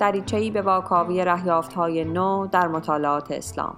[0.00, 1.20] دریچه‌ای به واکاوی
[1.76, 3.76] های نو در مطالعات اسلام.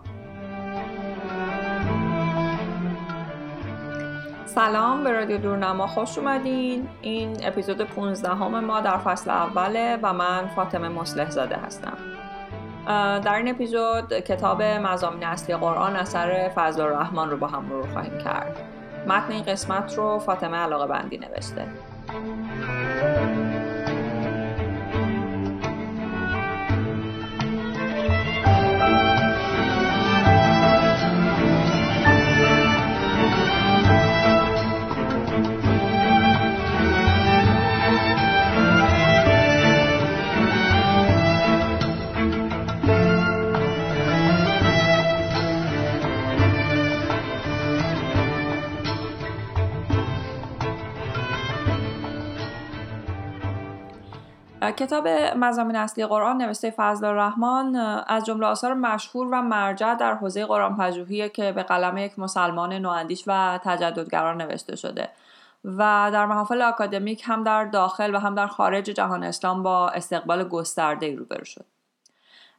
[4.47, 6.89] سلام به رادیو دورنما خوش اومدین.
[7.03, 11.97] این اپیزود 15 همه ما در فصل اوله و من فاطمه مسلح زاده هستم
[13.25, 18.19] در این اپیزود کتاب مزامین اصلی قرآن اثر فضل الرحمن رو با هم مرور خواهیم
[18.19, 18.57] کرد.
[19.07, 21.67] متن این قسمت رو فاطمه علاقه بندی نوشته.
[54.71, 57.77] کتاب مزامین اصلی قرآن نوشته فضل الرحمن
[58.07, 62.73] از جمله آثار مشهور و مرجع در حوزه قرآن پژوهی که به قلم یک مسلمان
[62.73, 65.09] نواندیش و تجددگران نوشته شده.
[65.65, 70.49] و در محافل آکادمیک هم در داخل و هم در خارج جهان اسلام با استقبال
[70.49, 71.65] گسترده روبرو شد.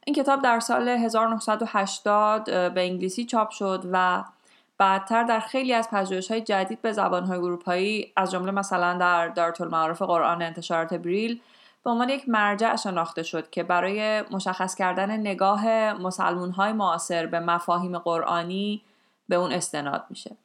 [0.04, 4.24] این کتاب در سال 1980 به انگلیسی چاپ شد و
[4.78, 9.28] بعدتر در خیلی از پژوهش های جدید به زبان های اروپایی از جمله مثلا در
[9.28, 11.40] دارت المعارف قرآن انتشارات بریل
[11.86, 17.40] به عنوان یک مرجع شناخته شد که برای مشخص کردن نگاه مسلمون های معاصر به
[17.40, 18.82] مفاهیم قرآنی
[19.28, 20.36] به اون استناد میشه.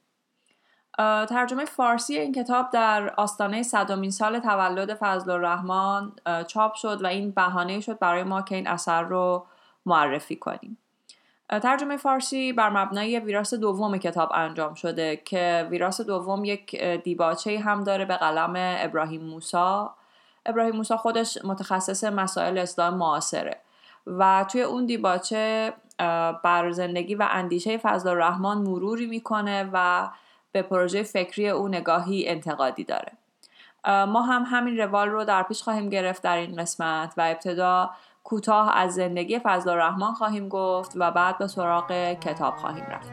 [1.30, 6.12] ترجمه فارسی این کتاب در آستانه صدومین سال تولد فضل الرحمن
[6.48, 9.46] چاپ شد و این بهانه شد برای ما که این اثر رو
[9.86, 10.78] معرفی کنیم.
[11.50, 17.84] ترجمه فارسی بر مبنای ویراس دوم کتاب انجام شده که ویراس دوم یک دیباچه هم
[17.84, 19.96] داره به قلم ابراهیم موسا
[20.46, 23.58] ابراهیم موسا خودش متخصص مسائل اسلام معاصره.
[24.08, 25.74] و توی اون دیباچه
[26.44, 30.10] بر زندگی و اندیشه فضل الرحمن مروری می‌کنه و
[30.52, 33.12] به پروژه فکری او نگاهی انتقادی داره.
[33.86, 37.90] ما هم همین روال رو در پیش خواهیم گرفت در این قسمت و ابتدا
[38.24, 43.12] کوتاه از زندگی فضل الرحمن خواهیم گفت و بعد به سراغ کتاب خواهیم رفت.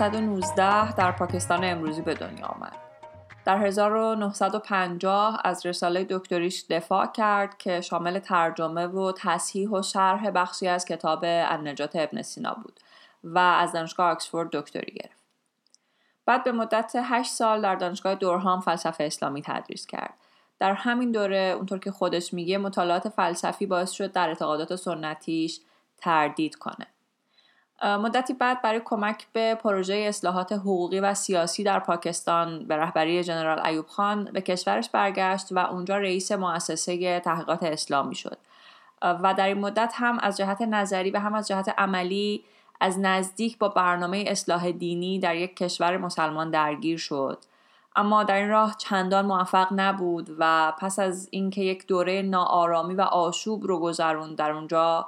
[0.00, 2.72] 1919 در پاکستان امروزی به دنیا آمد.
[3.44, 10.68] در 1950 از رساله دکتریش دفاع کرد که شامل ترجمه و تصحیح و شرح بخشی
[10.68, 12.80] از کتاب النجات ابن سینا بود
[13.24, 15.22] و از دانشگاه آکسفورد دکتری گرفت.
[16.26, 20.14] بعد به مدت 8 سال در دانشگاه دورهام فلسفه اسلامی تدریس کرد.
[20.58, 25.60] در همین دوره اونطور که خودش میگه مطالعات فلسفی باعث شد در اعتقادات سنتیش
[25.98, 26.86] تردید کنه.
[27.82, 33.66] مدتی بعد برای کمک به پروژه اصلاحات حقوقی و سیاسی در پاکستان به رهبری جنرال
[33.66, 38.38] ایوب خان به کشورش برگشت و اونجا رئیس مؤسسه تحقیقات اسلامی شد.
[39.02, 42.44] و در این مدت هم از جهت نظری و هم از جهت عملی
[42.80, 47.38] از نزدیک با برنامه اصلاح دینی در یک کشور مسلمان درگیر شد.
[47.96, 53.00] اما در این راه چندان موفق نبود و پس از اینکه یک دوره ناآرامی و
[53.00, 55.06] آشوب رو گذروند در اونجا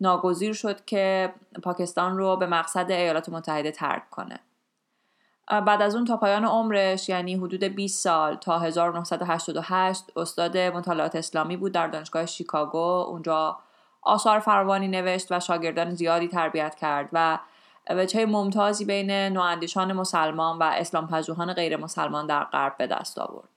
[0.00, 4.40] ناگزیر شد که پاکستان رو به مقصد ایالات متحده ترک کنه.
[5.48, 11.56] بعد از اون تا پایان عمرش یعنی حدود 20 سال تا 1988 استاد مطالعات اسلامی
[11.56, 13.58] بود در دانشگاه شیکاگو اونجا
[14.02, 17.38] آثار فراوانی نوشت و شاگردان زیادی تربیت کرد و
[17.90, 23.53] وجه ممتازی بین نواندیشان مسلمان و اسلام پژوهان غیر مسلمان در غرب به دست آورد.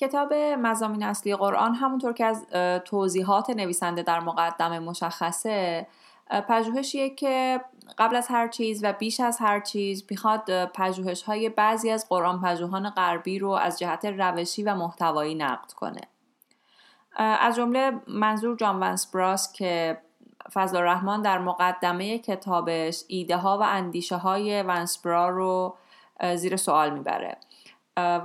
[0.00, 2.46] کتاب مزامین اصلی قرآن همونطور که از
[2.84, 5.86] توضیحات نویسنده در مقدمه مشخصه
[6.48, 7.60] پژوهشیه که
[7.98, 12.40] قبل از هر چیز و بیش از هر چیز می‌خواد پژوهش های بعضی از قرآن
[12.40, 16.00] پژوهان غربی رو از جهت روشی و محتوایی نقد کنه.
[17.16, 20.00] از جمله منظور جان ونسبراس که
[20.52, 25.76] فضل الرحمن در مقدمه کتابش ایده ها و اندیشه های ونسبرا رو
[26.36, 27.36] زیر سوال می‌بره.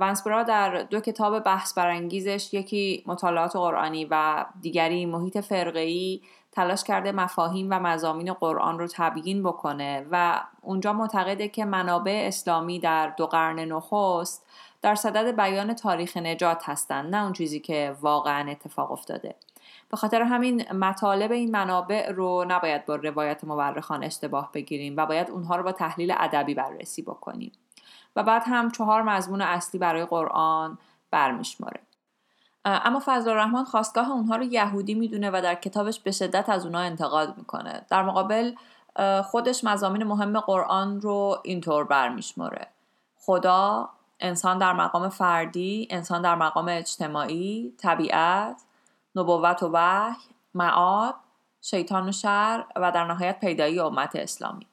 [0.00, 6.20] ونسبرا در دو کتاب بحث برانگیزش یکی مطالعات قرآنی و دیگری محیط فرقه‌ای
[6.52, 12.78] تلاش کرده مفاهیم و مزامین قرآن رو تبیین بکنه و اونجا معتقده که منابع اسلامی
[12.78, 14.46] در دو قرن نخست
[14.82, 19.34] در صدد بیان تاریخ نجات هستند نه اون چیزی که واقعا اتفاق افتاده.
[19.90, 25.30] به خاطر همین مطالب این منابع رو نباید با روایت مورخان اشتباه بگیریم و باید
[25.30, 27.52] اونها رو با تحلیل ادبی بررسی بکنیم.
[28.16, 30.78] و بعد هم چهار مضمون اصلی برای قرآن
[31.10, 31.80] برمیشماره
[32.64, 36.80] اما فضل الرحمن خواستگاه اونها رو یهودی می‌دونه و در کتابش به شدت از اونها
[36.80, 37.86] انتقاد می‌کنه.
[37.90, 38.52] در مقابل
[39.24, 42.66] خودش مزامین مهم قرآن رو اینطور برمیشماره
[43.16, 43.88] خدا
[44.20, 48.62] انسان در مقام فردی انسان در مقام اجتماعی طبیعت
[49.16, 50.16] نبوت و وحی
[50.54, 51.14] معاد
[51.60, 54.66] شیطان و شر و در نهایت پیدایی امت اسلامی.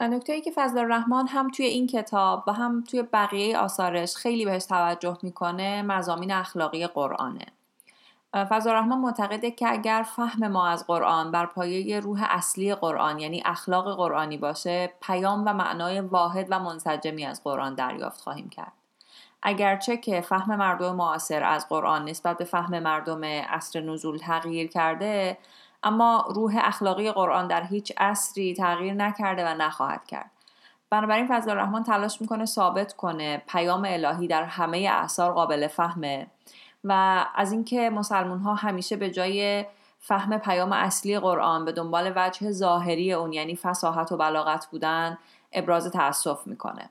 [0.00, 4.64] نکته که فضل الرحمن هم توی این کتاب و هم توی بقیه آثارش خیلی بهش
[4.64, 7.46] توجه می‌کنه مزامین اخلاقی قرآنه.
[8.34, 13.42] فضل الرحمن معتقده که اگر فهم ما از قرآن بر پایه روح اصلی قرآن یعنی
[13.44, 18.72] اخلاق قرآنی باشه پیام و معنای واحد و منسجمی از قرآن دریافت خواهیم کرد.
[19.42, 25.38] اگرچه که فهم مردم معاصر از قرآن نسبت به فهم مردم عصر نزول تغییر کرده
[25.86, 30.30] اما روح اخلاقی قرآن در هیچ عصری تغییر نکرده و نخواهد کرد.
[30.90, 36.26] بنابراین فضل الرحمن تلاش می‌کنه ثابت کنه پیام الهی در همه اعثار قابل فهمه
[36.84, 39.66] و از اینکه مسلمون ها همیشه به جای
[39.98, 45.18] فهم پیام اصلی قرآن به دنبال وجه ظاهری اون یعنی فساحت و بلاغت بودن
[45.52, 46.90] ابراز تأسف می‌کنه.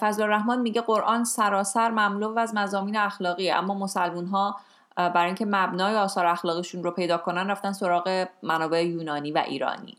[0.00, 4.56] فضل الرحمن میگه قرآن سراسر مملو از مزامین اخلاقیه اما مسلمون ها
[4.96, 9.96] برای اینکه مبنای آثار اخلاقیشون رو پیدا کنن رفتن سراغ منابع یونانی و ایرانی.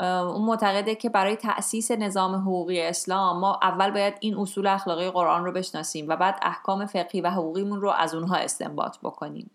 [0.00, 5.44] اون معتقده که برای تأسیس نظام حقوقی اسلام ما اول باید این اصول اخلاقی قرآن
[5.44, 9.50] رو بشناسیم و بعد احکام فقهی و حقوقیمون رو از اونها استنباط بکنیم.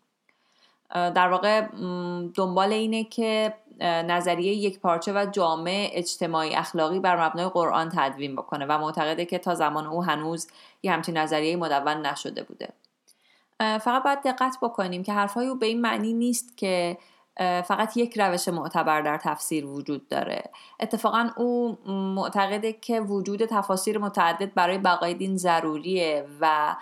[0.89, 1.67] در واقع
[2.35, 8.65] دنبال اینه که نظریه یک پارچه و جامع اجتماعی اخلاقی بر مبنای قرآن تدوین بکنه
[8.65, 10.47] و معتقده که تا زمان او هنوز
[10.83, 12.69] یه همچین نظریه مدون نشده بوده.
[13.59, 16.97] فقط باید دقت بکنیم که حرفهای او به این معنی نیست که
[17.37, 20.43] فقط یک روش معتبر در تفسیر وجود داره.
[20.79, 21.77] اتفاقا او
[22.15, 26.75] معتقده که وجود تفاسیر متعدد برای بقای دین ضروریه و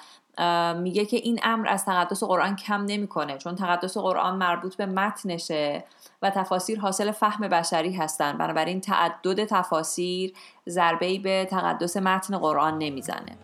[0.77, 5.83] میگه که این امر از تقدس قرآن کم نمی‌کنه چون تقدس قرآن مربوط به متنشه
[6.21, 10.33] و تفاسیر حاصل فهم بشری هستند بنابراین تعدد تفاسیر
[10.69, 13.37] ضربه به تقدس متن قرآن نمی‌زنه.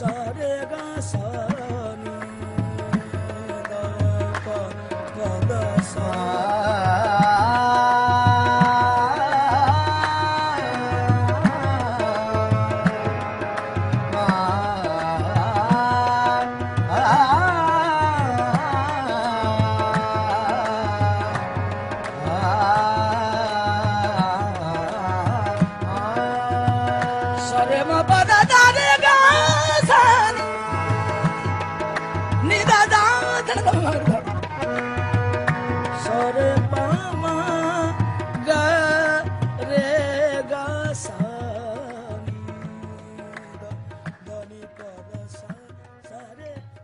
[0.00, 2.20] ਸਾਰੇ ਗਾ ਸਾਨੂ।
[3.70, 3.82] ਦਾ
[4.46, 4.70] ਪਾ
[5.18, 6.69] ਪਾ ਦਾ ਸਾ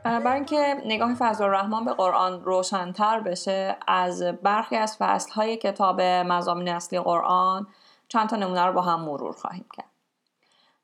[0.07, 6.69] برای اینکه نگاه فضل الرحمن به قرآن روشنتر بشه از برخی از فصلهای کتاب مزامین
[6.69, 7.67] اصلی قرآن
[8.09, 9.87] چند تا نمونه رو با هم مرور خواهیم کرد.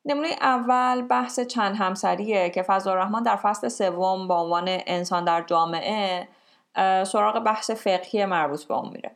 [0.05, 5.43] نمونه اول بحث چند همسریه که فضل الرحمن در فصل سوم با عنوان انسان در
[5.43, 6.29] جامعه
[7.05, 9.11] سراغ بحث فقهی مربوط به اون میره.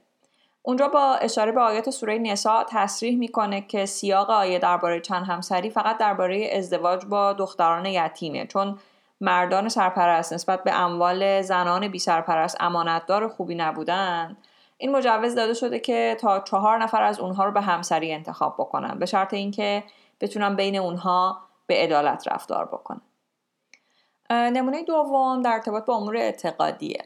[0.63, 5.71] اونجا با اشاره به آیات سوره نساء تصریح می‌کنه که سیاق آیه درباره چند همسری
[5.71, 8.79] فقط درباره ازدواج با دختران یتیمه چون
[9.21, 14.37] مردان سرپرست نسبت به اموال زنان بی سرپرست امانتدار خوبی نبودن
[14.79, 18.99] این مجوز داده شده که تا چهار نفر از اونها رو به همسری انتخاب بکنن
[18.99, 19.85] به شرط اینکه
[20.21, 23.01] بتونن بین اونها به عدالت رفتار بکنن.
[24.31, 27.05] نمونه دوم در ارتباط با امور اعتقادیه.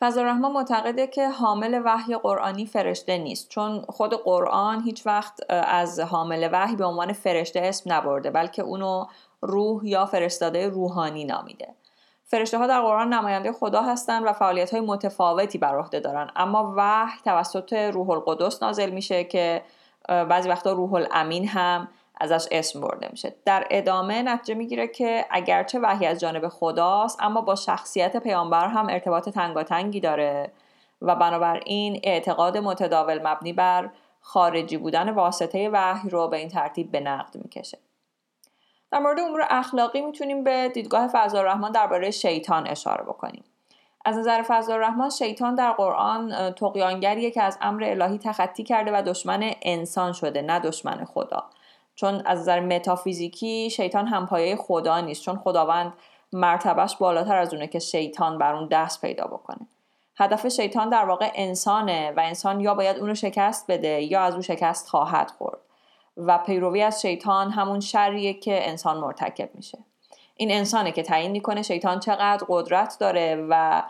[0.00, 6.00] فضل الرحمن معتقده که حامل وحی قرآنی فرشته نیست چون خود قرآن هیچ وقت از
[6.00, 9.06] حامل وحی به عنوان فرشته اسم نبرده بلکه اونو
[9.46, 11.68] روح یا فرستاده روحانی نامیده.
[12.24, 16.30] فرشته ها در قرآن نماینده خدا هستند و فعالیت های متفاوتی بر عهده دارن.
[16.36, 19.62] اما وحی توسط روح القدس نازل میشه که
[20.08, 21.88] بعضی وقتا روح الامین هم
[22.20, 23.34] ازش اسم برده میشه.
[23.44, 28.86] در ادامه نتیجه می‌گیره که اگرچه وحی از جانب خداست اما با شخصیت پیامبر هم
[28.88, 30.52] ارتباط تنگاتنگی داره
[31.02, 37.00] و بنابراین اعتقاد متداول مبنی بر خارجی بودن واسطه وحی رو به این ترتیب به
[37.00, 37.78] نقد می‌کشه.
[38.94, 43.44] در مورد امور اخلاقی می‌تونیم به دیدگاه فضل الرحمن درباره شیطان اشاره بکنیم.
[44.04, 49.02] از نظر فضل الرحمن شیطان در قرآن تقیانگریه که از امر الهی تخطی کرده و
[49.02, 51.44] دشمن انسان شده نه دشمن خدا.
[51.94, 55.92] چون از نظر متافیزیکی شیطان همپایه خدا نیست چون خداوند
[56.32, 59.66] مرتبهش بالاتر از اونه که شیطان بر اون دست پیدا بکنه.
[60.16, 64.32] هدف شیطان در واقع انسانه و انسان یا باید اون رو شکست بده یا از
[64.32, 65.63] اون شکست خواهد خورد.
[66.16, 69.78] و پیروی از شیطان همون شریه که انسان مرتکب میشه.
[70.36, 73.82] این انسانه که تعیین می‌کنه شیطان چقدر قدرت داره و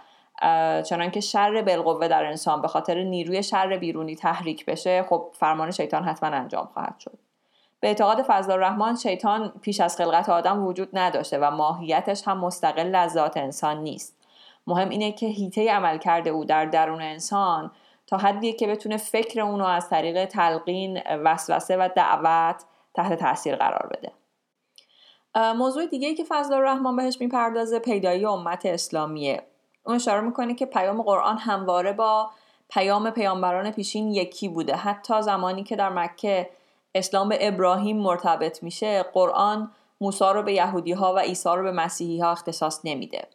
[0.82, 6.04] چنانکه شر بالقوه در انسان به خاطر نیروی شر بیرونی تحریک بشه خب فرمان شیطان
[6.04, 7.18] حتما انجام خواهد شد.
[7.80, 12.94] به اعتقاد فضل الرحمن شیطان پیش از خلقت آدم وجود نداشته و ماهیتش هم مستقل
[12.94, 14.16] از ذات انسان نیست.
[14.66, 17.70] مهم اینه که هیته عمل کرده او در درون انسان
[18.06, 23.90] تا حدی که بتونه فکر اونو از طریق تلقین وسوسه و دعوت تحت تاثیر قرار
[23.92, 24.12] بده.
[25.54, 29.42] موضوع دیگه که فضل الرحمن بهش می‌پردازه پیدایی امت اسلامیه.
[29.86, 32.30] اون اشاره می‌کنه که پیام قرآن همواره با
[32.68, 34.76] پیام پیامبران پیشین یکی بوده.
[34.76, 36.50] حتی زمانی که در مکه
[36.94, 39.70] اسلام به ابراهیم مرتبط میشه قرآن
[40.00, 43.28] موسی رو به یهودی ها و عیسی رو به مسیحی ها اختصاص نمیده.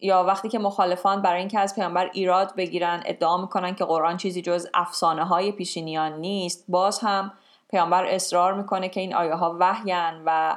[0.00, 4.42] یا وقتی که مخالفان برای اینکه از پیامبر ایراد بگیرن ادعا می‌کنن که قرآن چیزی
[4.42, 7.32] جز افسانه های پیشینیان نیست باز هم
[7.70, 10.56] پیامبر اصرار می‌کنه که این آیه ها وحین و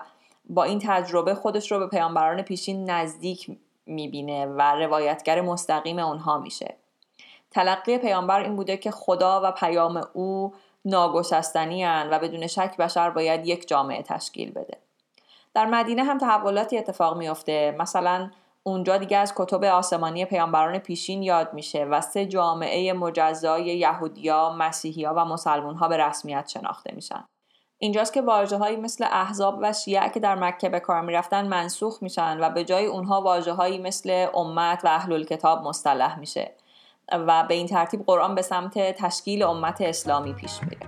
[0.50, 6.75] با این تجربه خودش رو به پیامبران پیشین نزدیک می‌بینه و روایتگر مستقیم اونها میشه.
[7.51, 10.53] تلقی پیامبر این بوده که خدا و پیام او
[10.86, 14.77] ناگسستنی و بدون شک بشر باید یک جامعه تشکیل بده.
[15.53, 17.75] در مدینه هم تحولاتی اتفاق میافته.
[17.79, 18.29] مثلا
[18.63, 25.13] اونجا دیگه از کتب آسمانی پیامبران پیشین یاد میشه و سه جامعه مجزای یهودیا، مسیحیا
[25.18, 27.24] و مسلمون به رسمیت شناخته میشن.
[27.77, 32.03] اینجاست که واجه هایی مثل احزاب و شیعه که در مکه به کار می‌رفتن منسوخ
[32.03, 36.51] میشن و به جای اونها واجه هایی مثل امت و اهل کتاب مصطلح میشه
[37.12, 40.88] و به این ترتیب قرآن به سمت تشکیل امت اسلامی پیش میره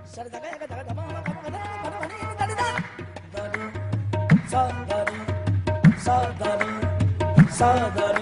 [7.58, 8.18] ਸਾਗਰ।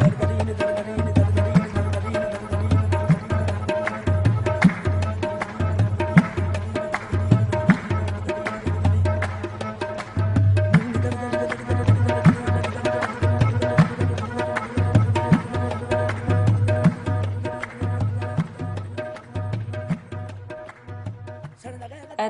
[0.00, 1.01] ਦਰਗਰੀਨ ਦਰਗਰੀਨ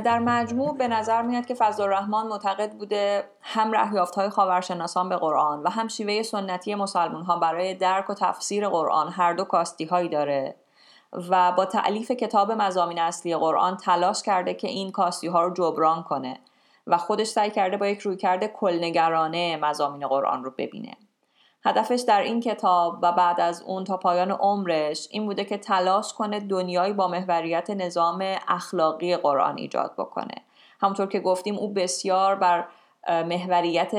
[0.02, 5.16] در مجموع به نظر میاد که فضل الرحمن معتقد بوده هم رهیافت های خاورشناسان به
[5.16, 9.84] قرآن و هم شیوه سنتی مسلمان ها برای درک و تفسیر قرآن هر دو کاستی
[9.84, 10.54] هایی داره
[11.30, 16.02] و با تعلیف کتاب مزامین اصلی قرآن تلاش کرده که این کاستی ها رو جبران
[16.02, 16.38] کنه
[16.86, 20.96] و خودش سعی کرده با یک رویکرد کلنگرانه مزامین قرآن رو ببینه.
[21.64, 26.12] هدفش در این کتاب و بعد از اون تا پایان عمرش این بوده که تلاش
[26.12, 30.34] کنه دنیایی با محوریت نظام اخلاقی قرآن ایجاد بکنه.
[30.80, 32.64] همونطور که گفتیم او بسیار بر
[33.08, 33.92] محوریت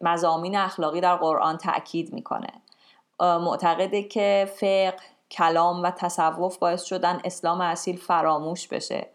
[0.00, 2.48] مزامین اخلاقی در قرآن تاکید می‌کنه.
[3.20, 4.96] معتقده که فقه
[5.30, 9.06] کلام و تصوف باعث شدن اسلام اصیل فراموش بشه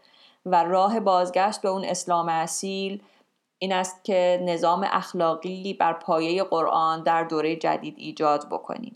[0.46, 3.04] و راه بازگشت به اون اسلام اصیل
[3.64, 8.96] این است که نظام اخلاقی بر پایه قرآن در دوره جدید ایجاد بکنیم.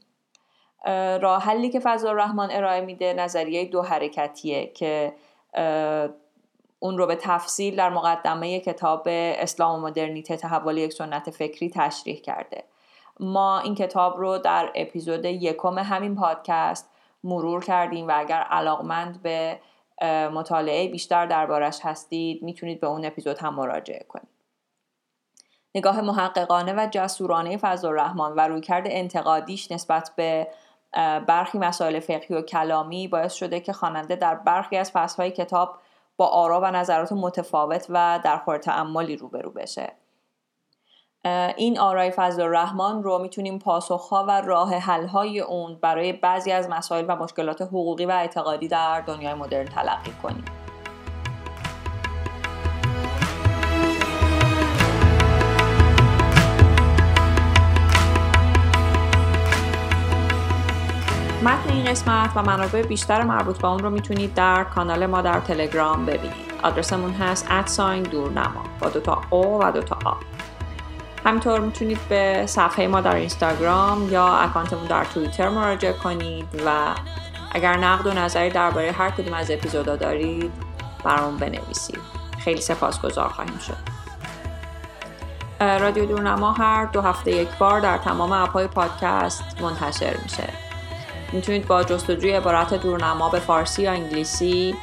[1.22, 5.14] راه حلی که فضل الرحمن ارائه میده نظریه دو حرکتیه که
[6.80, 12.22] اون رو به تفصیل در مقدمه کتاب اسلام و مدرنیته تحول یک سنت فکری تشریح
[12.22, 12.64] کرده.
[13.20, 16.90] ما این کتاب رو در اپیزود یکم همین پادکست
[17.24, 19.60] مرور کردیم و اگر علاقمند به
[20.34, 24.35] مطالعه بیشتر دربارش هستید می‌تونید به اون اپیزود هم مراجعه کنید.
[25.76, 30.48] نگاه محققانه و جسورانه فضل الرحمن و رویکرد انتقادیش نسبت به
[31.28, 35.78] برخی مسائل فقهی و کلامی باعث شده که خواننده در برخی از فصلهای کتاب
[36.18, 39.92] با آرا و نظرات متفاوت و در خور تعملی روبرو بشه.
[41.56, 47.06] این آرای فضل الرحمن رو می‌تونیم پاسخها و راه حلهای اون برای بعضی از مسائل
[47.08, 50.65] و مشکلات حقوقی و اعتقادی در دنیای مدرن تلقی کنیم.
[61.46, 65.40] متن این قسمت و منابع بیشتر مربوط به اون رو می‌تونید در کانال ما در
[65.40, 66.54] تلگرام ببینید.
[66.64, 70.14] آدرسمون هست ادساین دورنما با دوتا او و دوتا آ
[71.26, 76.70] همینطور می‌تونید به صفحه ما در اینستاگرام یا اکانتمون در توییتر مراجعه کنید و
[77.52, 80.52] اگر نقد و نظری درباره هر کدوم از اپیزودا دارید
[81.04, 82.00] برامون بنویسید.
[82.40, 83.78] خیلی سپاسگزار خواهیم شد.
[85.60, 90.65] رادیو دورنما هر دو هفته یک بار در تمام اپهای پادکست منتشر میشه.
[91.32, 94.76] می‌تونید با جستجوی عبارت دورنما به فارسی یا انگلیسی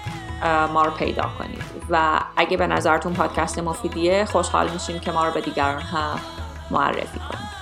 [0.72, 1.62] ما رو پیدا کنید.
[1.90, 6.20] و اگه به نظرتون پادکست مفیدیه خوشحال میشیم که ما رو به دیگران هم
[6.70, 7.52] معرفی کنید.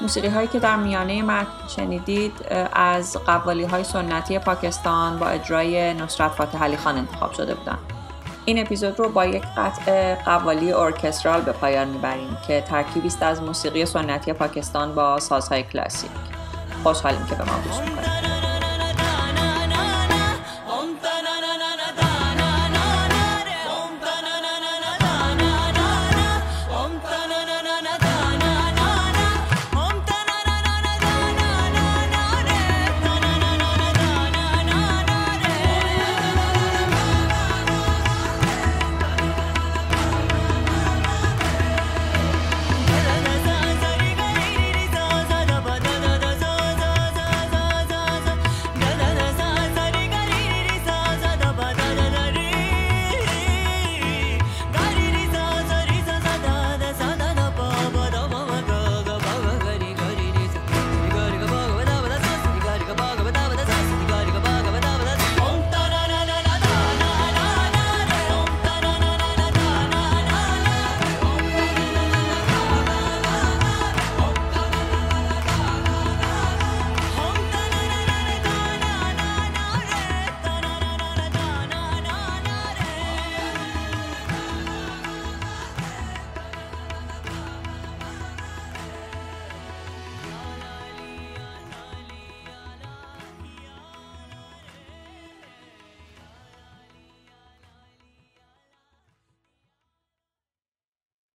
[0.00, 2.32] موسیقی هایی که در میانه متن شنیدید
[2.72, 7.78] از قوالی های سنتی پاکستان با اجرای نصرت فاتح علی خان انتخاب شده بودن.
[8.44, 13.42] این اپیزود رو با یک قطع قوالی ارکسترال به پایان می‌بریم که ترکیبی است از
[13.42, 16.10] موسیقی سنتی پاکستان با سازهای کلاسیک.
[16.82, 18.31] خوشحالیم که به ما گوش می‌کنید